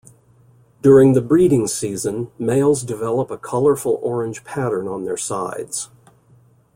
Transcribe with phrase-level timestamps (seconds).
[0.81, 5.91] During the breeding season, males develop a colorful orange pattern on their sides.